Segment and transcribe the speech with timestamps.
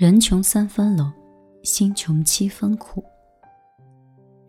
[0.00, 1.12] 人穷三分冷，
[1.62, 3.04] 心穷七分苦。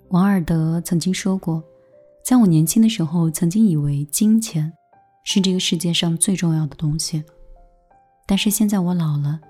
[0.07, 1.61] 王尔德曾经说过，
[2.23, 4.71] 在我年轻的时候，曾经以为金钱
[5.25, 7.21] 是这个世界上最重要的东西，
[8.25, 9.41] 但是现在我老了，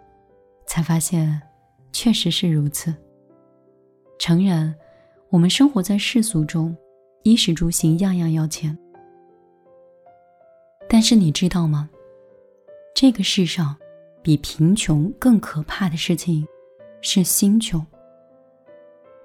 [0.66, 1.40] 才发现
[1.94, 2.92] 确实是如此。
[4.18, 4.74] 诚然，
[5.30, 6.76] 我们生活在世俗中，
[7.22, 8.76] 衣食住行样样要钱，
[10.90, 11.88] 但是你知道吗？
[12.96, 13.78] 这个世上，
[14.22, 16.48] 比贫穷更可怕的事情，
[17.02, 17.86] 是心穷。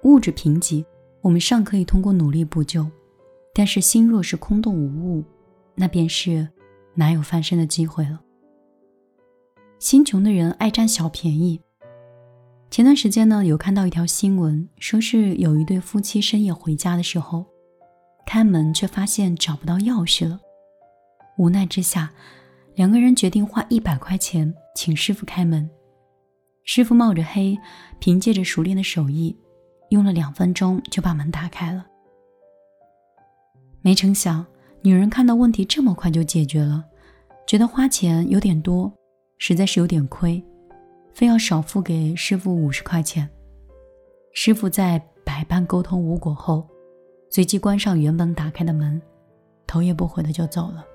[0.03, 0.83] 物质贫瘠，
[1.21, 2.83] 我们尚可以通过努力补救；
[3.53, 5.23] 但是心若是空洞无物，
[5.75, 6.47] 那便是
[6.95, 8.21] 哪有翻身的机会了。
[9.79, 11.61] 心穷的人爱占小便宜。
[12.71, 17.45] 前段时间呢，有看到一条新闻，说是有一对夫妻深夜回家的时候，
[18.25, 20.39] 开门却发现找不到钥匙了，
[21.37, 22.11] 无奈之下。
[22.77, 25.67] 两个人决定花一百块钱请师傅开门。
[26.63, 27.57] 师傅冒着黑，
[27.97, 29.35] 凭借着熟练的手艺，
[29.89, 31.83] 用了两分钟就把门打开了。
[33.81, 34.45] 没成想，
[34.83, 36.85] 女人看到问题这么快就解决了，
[37.47, 38.93] 觉得花钱有点多，
[39.39, 40.43] 实在是有点亏，
[41.15, 43.27] 非要少付给师傅五十块钱。
[44.33, 46.69] 师傅在百般沟通无果后，
[47.31, 49.01] 随即关上原本打开的门，
[49.65, 50.85] 头也不回的就走了。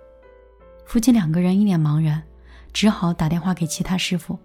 [0.85, 2.23] 夫妻两个人一脸茫然，
[2.73, 4.39] 只好打电话给其他师傅，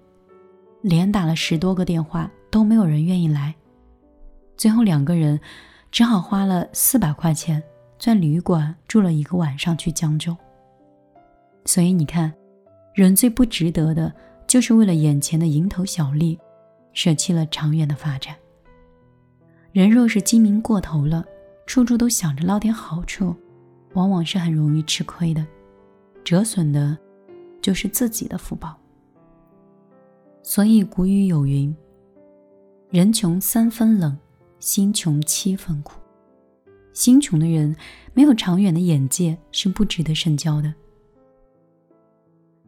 [0.81, 3.53] 连打了十多个电话都没有人愿意来。
[4.55, 5.39] 最后两个人
[5.91, 7.61] 只好花了四百块钱
[7.99, 10.35] 在旅馆住了一个晚上去将就。
[11.65, 12.33] 所以你看，
[12.93, 14.13] 人最不值得的
[14.47, 16.39] 就是为了眼前的蝇头小利，
[16.93, 18.33] 舍弃了长远的发展。
[19.73, 21.25] 人若是精明过头了，
[21.65, 23.35] 处处都想着捞点好处，
[23.93, 25.45] 往往是很容易吃亏的。
[26.27, 26.97] 折损的，
[27.61, 28.77] 就是自己的福报。
[30.43, 31.73] 所以古语有云
[32.91, 34.17] ：“人穷三分冷，
[34.59, 35.93] 心穷七分苦。”
[36.91, 37.73] 心穷的人
[38.13, 40.73] 没有长远的眼界，是不值得深交的。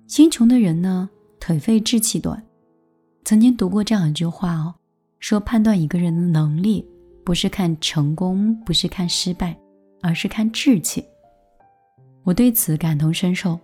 [0.08, 2.42] 心穷的人呢，腿废志气短。
[3.26, 4.74] 曾经读过这样一句话哦，
[5.20, 6.88] 说判断一个人的能力，
[7.26, 9.60] 不是看成功，不是看失败，
[10.02, 11.04] 而是看志气。
[12.30, 13.60] 我对此感同身受。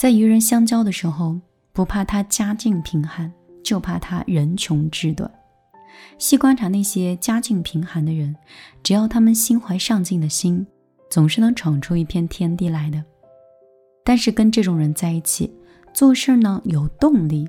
[0.00, 1.38] 在与人相交的时候，
[1.70, 3.30] 不怕他家境贫寒，
[3.62, 5.30] 就怕他人穷志短。
[6.16, 8.34] 细观察那些家境贫寒的人，
[8.82, 10.66] 只要他们心怀上进的心，
[11.10, 13.04] 总是能闯出一片天地来的。
[14.02, 15.52] 但是跟这种人在一起，
[15.92, 17.46] 做事呢有动力，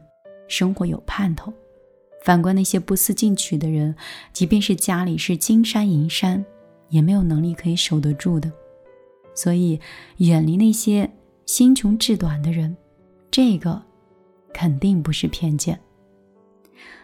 [0.50, 1.54] 生活有盼头。
[2.26, 3.96] 反观那些不思进取的人，
[4.34, 6.44] 即便是家里是金山银山，
[6.90, 8.52] 也没有能力可以守得住的。
[9.36, 9.80] 所以，
[10.18, 11.12] 远离那些
[11.46, 12.76] 心穷志短的人，
[13.30, 13.82] 这个
[14.54, 15.80] 肯定不是偏见。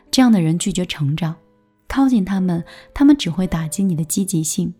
[0.10, 1.36] 这样的人拒绝成长，
[1.88, 4.74] 靠近他们，他们只会打击你的积极性，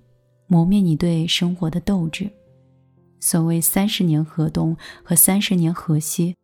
[0.48, 2.30] 磨灭你对生活的斗志。
[3.20, 6.36] 所谓三十年河东和三十年河西，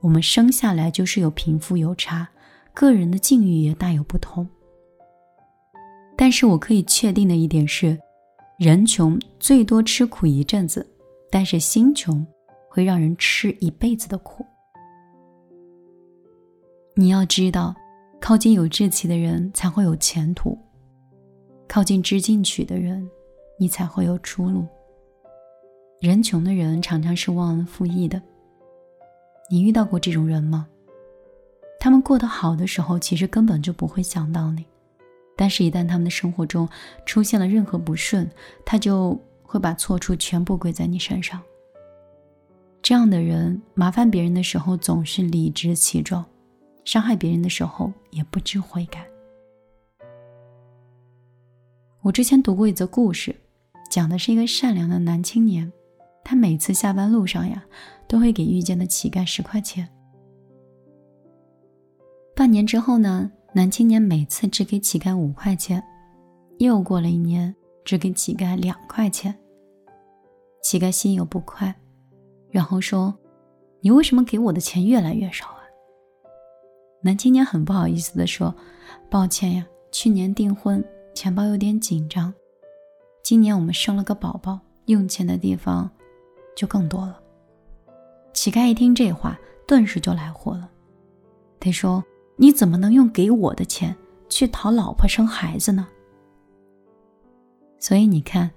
[0.00, 2.28] 我们生下来就是有贫富有差，
[2.74, 4.46] 个人的境遇也大有不同。
[6.16, 7.98] 但是我可以确定的一点是。
[8.58, 10.84] 人穷最多吃苦一阵子，
[11.30, 12.26] 但是心穷
[12.68, 14.44] 会让人吃一辈子的苦。
[16.96, 17.72] 你要知道，
[18.20, 20.58] 靠近有志气的人才会有前途，
[21.68, 23.08] 靠近知进取的人，
[23.60, 24.66] 你才会有出路。
[26.00, 28.20] 人穷的人常常是忘恩负义的，
[29.48, 30.66] 你遇到过这种人吗？
[31.78, 34.64] 他们过得好的时候，其实根本就不会想到你。
[35.40, 36.68] 但是，一旦他们的生活中
[37.06, 38.28] 出现了任何不顺，
[38.66, 41.40] 他就会把错处全部归在你身上。
[42.82, 46.24] 这样的人，麻烦别人的时候总是理直气壮，
[46.84, 49.06] 伤害别人的时候也不知悔改。
[52.00, 53.36] 我之前读过一则故事，
[53.88, 55.72] 讲的是一个善良的男青年，
[56.24, 57.64] 他每次下班路上呀，
[58.08, 59.88] 都会给遇见的乞丐十块钱。
[62.34, 63.30] 半年之后呢？
[63.58, 65.82] 男青年每次只给乞丐五块钱，
[66.58, 67.52] 又过了一年，
[67.84, 69.36] 只给乞丐两块钱。
[70.62, 71.74] 乞丐心有不快，
[72.52, 73.12] 然后说
[73.82, 75.62] ：“你为什么给我的钱越来越少啊？”
[77.02, 78.54] 男青年很不好意思地说
[79.10, 80.80] ：“抱歉呀，去年订婚，
[81.12, 82.32] 钱包有点紧张。
[83.24, 85.90] 今年我们生了个宝宝，用钱的地方
[86.54, 87.20] 就更多了。”
[88.32, 90.70] 乞丐一听这话，顿时就来火了，
[91.58, 92.00] 他说。
[92.40, 93.94] 你怎么能用给我的钱
[94.28, 95.88] 去讨老婆生孩子呢？
[97.80, 98.48] 所以你看，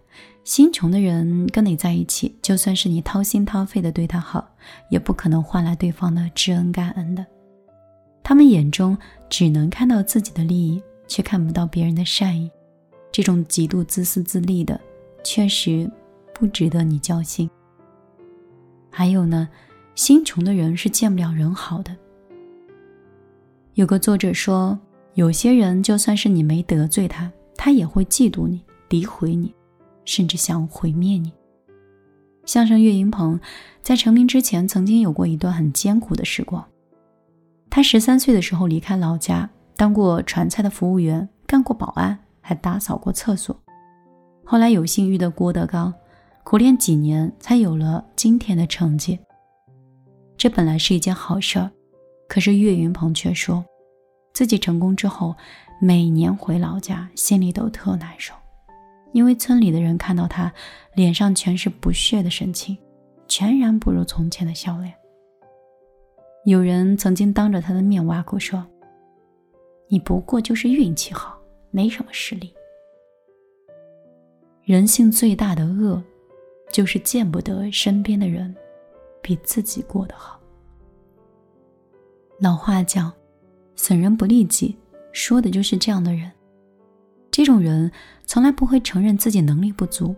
[0.44, 4.48] 心穷的人跟你在一起，就算是你掏心掏肺的对他好，
[4.92, 7.26] 也不可能换来对方的知恩感恩的。
[8.24, 8.96] 他们眼中
[9.30, 12.50] 只能看到自己的利益，却看不到别人的善意。
[13.12, 14.80] 这种极度自私自利的，
[15.24, 15.90] 确实
[16.36, 17.50] 不值得你交心。
[18.92, 19.50] 还有呢，
[19.96, 21.96] 心穷的人是见不了人好的。
[23.76, 24.78] 有个作者说，
[25.14, 29.54] 有些人就算是你没得罪他，他也会嫉妒你、诋毁你，
[30.04, 31.32] 甚至想毁灭你。
[32.46, 33.40] 相声岳云鹏
[33.82, 36.66] 在成名之前，曾经有过一段很艰苦的时光。
[37.70, 43.58] 他十三岁的时候离开老家，当过传菜的服务员，干过保安，还打扫过厕所。
[44.44, 45.94] 后来有幸遇到郭德纲，
[46.44, 49.18] 苦练几年，才有了今天的成绩。
[50.36, 51.72] 这本来是一件好事儿，
[52.32, 53.62] 可是岳云鹏却说，
[54.32, 55.36] 自己成功之后，
[55.82, 58.34] 每年回老家，心里都特难受。
[59.12, 60.50] 因为村里的人看到他
[60.96, 62.78] 脸上全是不屑的神情，
[63.28, 64.94] 全然不如从前的笑脸。
[66.46, 68.66] 有人曾经当着他的面挖苦说
[69.92, 71.38] ：“你不过就是运气好，
[71.70, 72.54] 没什么实力。”
[74.64, 76.02] 人性最大的恶，
[76.72, 78.56] 就是见不得身边的人
[79.22, 80.41] 比自己过得好。
[82.42, 83.14] 老话讲
[83.78, 84.76] ：“损人不利己”，
[85.14, 86.32] 说的就是这样的人。
[87.30, 87.92] 这种人
[88.26, 90.16] 从来不会承认自己能力不足，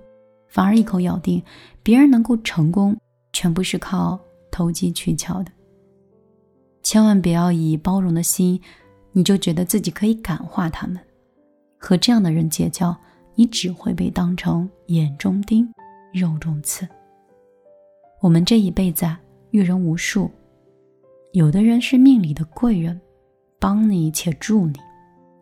[0.48, 1.44] 反而一口咬定
[1.84, 2.98] 别人能够成功，
[3.34, 4.18] 全部是靠
[4.50, 5.52] 投机取巧的。
[6.82, 8.58] 千万不要以包容的心，
[9.12, 10.98] 你就觉得自己可以感化他们。
[11.78, 12.96] 和这样的人结交，
[13.36, 15.70] 你只会被当成眼中钉、
[16.14, 16.88] 肉中刺。
[18.22, 19.20] 我们这一辈子啊，
[19.52, 20.32] 遇人无数，
[21.34, 23.02] 有的人是命里的贵人，
[23.60, 24.74] 帮你且助你。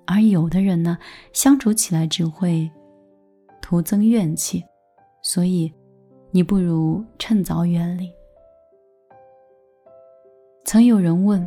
[0.05, 0.97] 而有的人呢，
[1.33, 2.71] 相处起来只会
[3.61, 4.63] 徒增怨气，
[5.21, 5.69] 所以
[6.31, 8.09] 你不如趁早远离。
[10.63, 11.45] 曾有人问：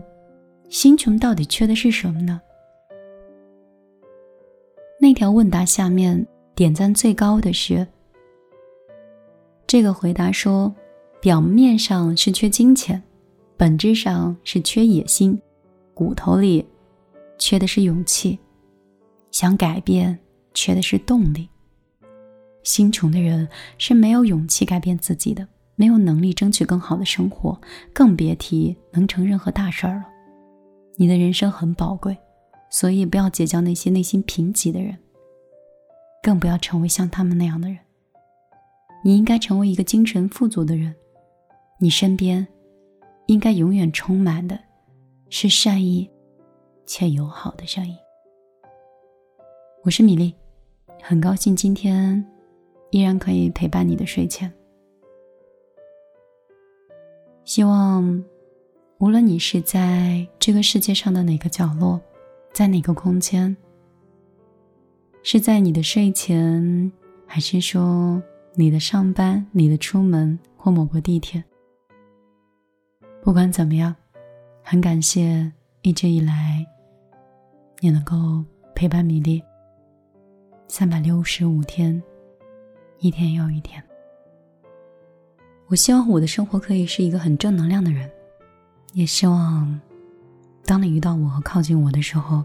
[0.69, 2.38] 心穷到底缺的是什么呢？
[5.00, 7.87] 那条问答下面点赞最高的是
[9.67, 10.75] 这个回答说：
[11.19, 13.02] 表面上是缺金钱，
[13.56, 15.41] 本质上是缺野心，
[15.95, 16.67] 骨头里
[17.39, 18.39] 缺的是勇气。
[19.31, 20.19] 想改变，
[20.53, 21.49] 缺的是动力。
[22.62, 23.49] 心穷的人
[23.79, 25.47] 是没有勇气改变自己的，
[25.77, 27.61] 没有能力争取更好的生活，
[27.93, 30.05] 更别提能成任何大事儿了。
[30.97, 32.17] 你的人生很宝贵，
[32.71, 34.97] 所以不要结交那些内心贫瘠的人，
[36.23, 37.79] 更不要成为像他们那样的人。
[39.05, 40.95] 你应该成为一个精神富足的人，
[41.79, 42.47] 你身边
[43.26, 44.59] 应该永远充满的
[45.31, 46.09] 是善意
[46.85, 47.97] 且友好的声音。
[49.82, 50.35] 我是米粒，
[51.03, 52.23] 很高兴今天
[52.91, 54.53] 依然可以陪伴你的睡前。
[57.44, 58.23] 希望
[58.99, 61.99] 无论你是在这个世界上的哪个角落，
[62.53, 63.56] 在哪个空间，
[65.23, 66.93] 是在你的睡前，
[67.26, 68.23] 还是说
[68.55, 71.43] 你的上班、你的出门或某个地铁，
[73.25, 73.97] 不管怎么样，
[74.62, 75.50] 很感谢
[75.81, 76.62] 一直以来
[77.81, 78.44] 你能够
[78.75, 79.43] 陪伴米粒。
[80.69, 82.03] 三百六十五天，
[82.99, 83.82] 一天又一天。
[85.69, 88.11] 我希望我的生活可以是一个很正能量的人，
[88.93, 89.81] 也希望
[90.66, 92.45] 当你遇到我和靠近我的时候，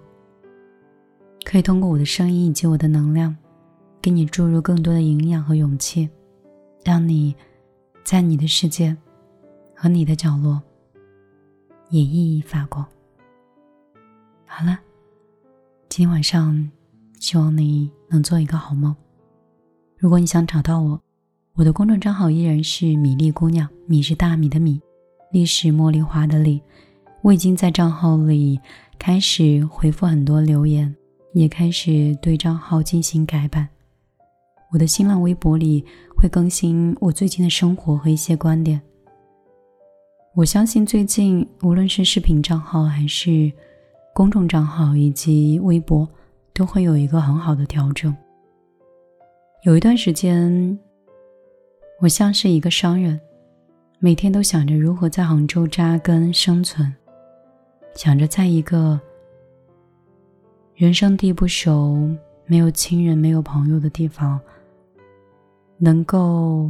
[1.43, 3.35] 可以通过我的声音以及我的能量，
[4.01, 6.09] 给你注入更多的营养和勇气，
[6.85, 7.35] 让你
[8.01, 8.95] 在你的世界
[9.75, 10.61] 和你的角落
[11.89, 12.85] 也熠熠发光。
[14.45, 14.79] 好了，
[15.87, 16.69] 今天晚上。
[17.19, 18.95] 希望你能做一个好梦。
[19.97, 20.97] 如果你想找到我，
[21.53, 24.79] 我的公众账号依然是米粒姑娘，米是大米的米，
[25.33, 26.61] 粒是茉莉花的粒。
[27.21, 28.57] 我已经在账号里
[28.97, 30.95] 开始回复很多留言，
[31.33, 33.67] 也开始对账号进行改版。
[34.71, 35.83] 我的新浪微博里
[36.15, 38.81] 会更新我最近的生活和一些观点。
[40.35, 43.51] 我相信最近无论是视频账号还是
[44.13, 46.07] 公众账号以及微博。
[46.51, 48.13] 都会有一个很好的调整。
[49.63, 50.77] 有一段时间，
[52.01, 53.17] 我像是一个商人，
[53.99, 56.93] 每天都想着如何在杭州扎根生存，
[57.95, 58.99] 想着在一个
[60.75, 62.13] 人生地不熟、
[62.45, 64.37] 没有亲人、没有朋友的地方，
[65.77, 66.69] 能够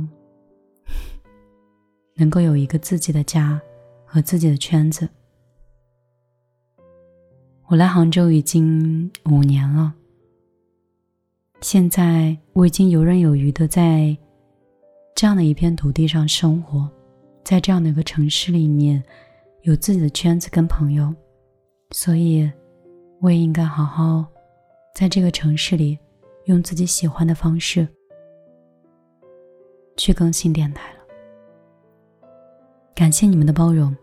[2.20, 3.60] 能够有一个自己的家
[4.06, 5.08] 和自己的圈子。
[7.68, 9.94] 我来杭州已经五年了，
[11.62, 14.18] 现在我已经游刃有余的在
[15.16, 16.90] 这样的一片土地上生活，
[17.44, 19.02] 在这样的一个城市里面，
[19.62, 21.14] 有自己的圈子跟朋友，
[21.92, 22.52] 所以
[23.22, 24.26] 我也应该好好
[24.96, 25.98] 在这个城市里，
[26.46, 27.88] 用自己喜欢的方式
[29.96, 30.99] 去更新电台了。
[33.00, 33.96] 感谢你们的包容，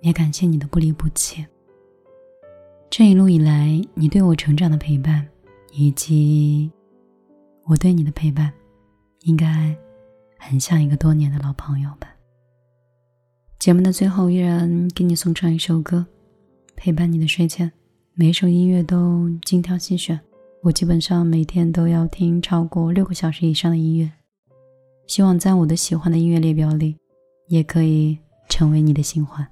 [0.00, 1.44] 也感谢你的不离不弃。
[2.88, 5.28] 这一路以来，你对我成长的陪伴，
[5.70, 6.72] 以及
[7.66, 8.50] 我对你的陪伴，
[9.24, 9.76] 应该
[10.38, 12.08] 很像一个多年的老朋友吧。
[13.58, 16.06] 节目的最后，依然给你送上一首歌，
[16.74, 17.70] 陪伴你的睡前。
[18.14, 20.18] 每一首音乐都精挑细选，
[20.62, 24.10] 我基本上每天都要听超过六个小时以上的音乐。
[25.06, 26.96] 希望在我的喜欢的音乐列表里，
[27.52, 28.18] 也可以
[28.48, 29.51] 成为你的新欢。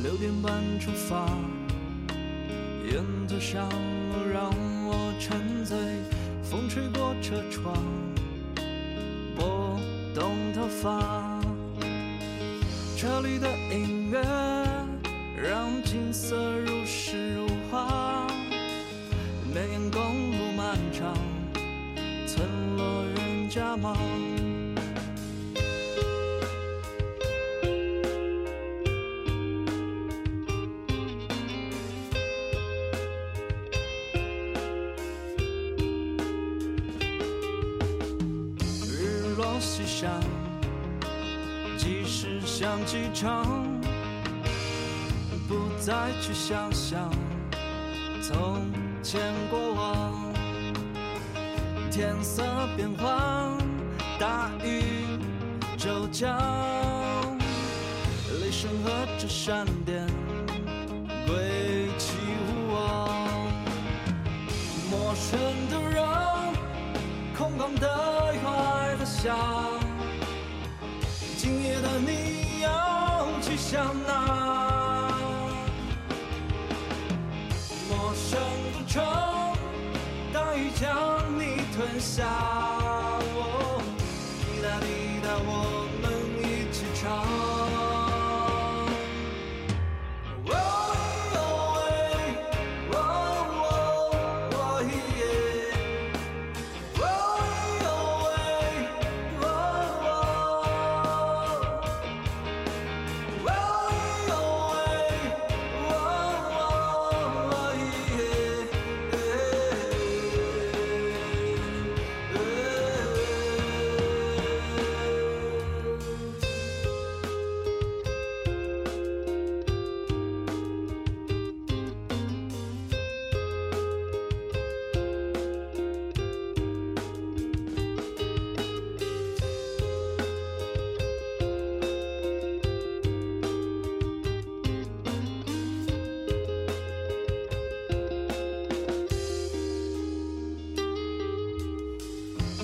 [0.00, 1.26] 六点半出发，
[2.84, 4.48] 沿途上路让
[4.86, 5.76] 我沉醉，
[6.40, 7.74] 风吹过车窗，
[9.36, 9.76] 拨
[10.14, 11.40] 动头发。
[12.96, 14.22] 车里的音乐
[15.36, 18.24] 让景色如诗如画，
[19.52, 21.12] 绵延公路漫长，
[22.24, 23.96] 村落人家忙。
[42.88, 43.44] 机场，
[45.46, 47.12] 不再去想象
[48.22, 50.32] 从前过往。
[51.90, 52.42] 天色
[52.78, 53.58] 变幻，
[54.18, 55.18] 大雨
[55.76, 56.34] 骤降，
[58.40, 60.06] 雷声和着闪电，
[61.26, 62.16] 归期
[62.46, 63.10] 无望。
[64.90, 66.02] 陌生的人，
[67.36, 69.36] 空旷的海的想，
[73.70, 74.10] 向那？
[77.90, 78.40] 陌生
[78.72, 79.04] 的城，
[80.32, 80.88] 大雨将
[81.38, 82.24] 你吞下。
[82.24, 83.82] 哦
[84.40, 86.04] 滴答滴答，我们
[86.40, 87.47] 一起唱。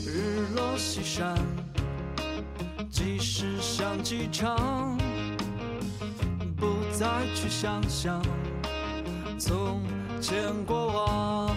[0.06, 1.34] 日落西山，
[2.90, 4.98] 即使像机场，
[6.56, 8.22] 不再去想象
[9.38, 9.82] 从
[10.20, 11.56] 前过往。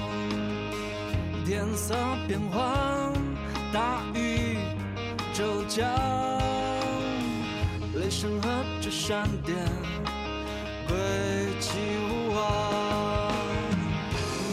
[1.46, 1.94] 天色
[2.28, 3.14] 变幻，
[3.74, 4.58] 大雨
[5.34, 5.86] 骤降，
[7.96, 8.50] 雷声和
[8.82, 9.58] 着闪电，
[10.88, 10.96] 归
[11.60, 11.78] 期
[12.10, 12.42] 无望。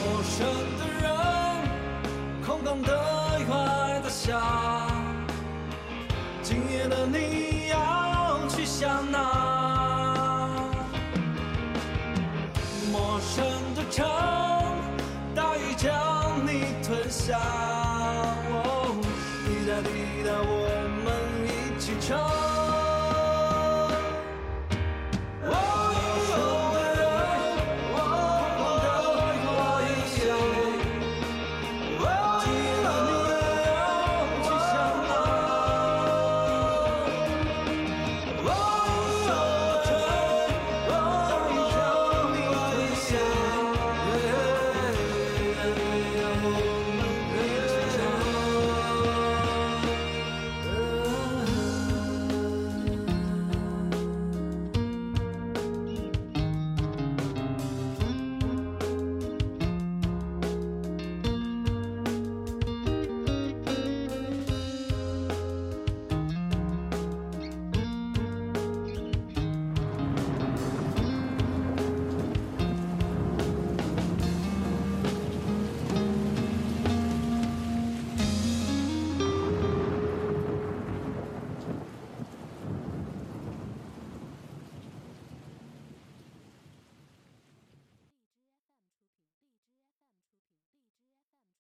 [0.05, 0.47] 陌生
[0.79, 1.05] 的人，
[2.45, 3.74] 空荡的海在
[4.15, 4.41] 下，
[6.41, 9.19] 今夜的你要去向哪？
[12.93, 13.45] 陌生
[13.75, 14.07] 的城，
[15.35, 15.91] 大雨将
[16.47, 17.37] 你吞下。
[17.41, 18.97] 哦
[19.45, 20.65] 滴答滴答，我
[21.05, 21.07] 们
[21.45, 22.44] 一起唱。